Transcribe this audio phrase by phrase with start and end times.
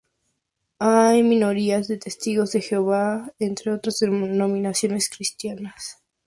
[0.79, 5.97] Hay minorías de testigos de Jehová, entre otras denominaciones cristianas.